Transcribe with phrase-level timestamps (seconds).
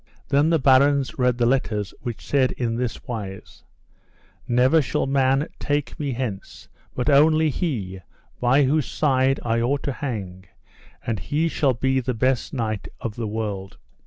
[0.29, 3.63] Then the barons read the letters which said in this wise:
[4.47, 7.99] Never shall man take me hence, but only he
[8.39, 10.45] by whose side I ought to hang,
[11.05, 13.77] and he shall be the best knight of the world.